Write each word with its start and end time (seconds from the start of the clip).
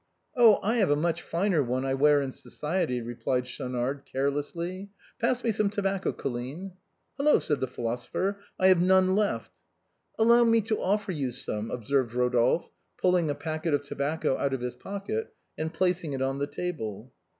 "Oh! 0.35 0.57
I 0.63 0.77
have 0.77 0.89
a 0.89 0.95
much 0.95 1.21
finer 1.21 1.61
one 1.61 1.85
I 1.85 1.93
wear 1.93 2.23
in 2.23 2.31
society," 2.31 3.01
re 3.03 3.13
plied 3.13 3.45
Schaunard, 3.45 4.01
carelessly." 4.11 4.89
Pass 5.21 5.43
me 5.43 5.51
some 5.51 5.69
tobacco. 5.69 6.11
Colline."" 6.11 6.71
Hello!" 7.17 7.37
said 7.37 7.59
the 7.59 7.67
philosopher," 7.67 8.39
I 8.59 8.69
have 8.69 8.81
none 8.81 9.15
left." 9.15 9.51
"Allow 10.17 10.45
me 10.45 10.61
to 10.61 10.81
offer 10.81 11.11
you 11.11 11.31
some," 11.31 11.69
observed 11.69 12.15
Rodolphe,, 12.15 12.71
pulling 12.97 13.29
a 13.29 13.35
packet 13.35 13.75
of 13.75 13.83
tobacco 13.83 14.39
out 14.39 14.55
of 14.55 14.61
his 14.61 14.73
pocket 14.73 15.35
and 15.55 15.71
placing 15.71 16.13
it 16.13 16.21
on 16.23 16.39
the 16.39 16.47
table. 16.47 17.13